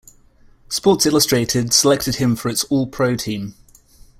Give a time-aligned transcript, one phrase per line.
[0.67, 3.53] "Sports Illustrated" selected him for its All-Pro Team.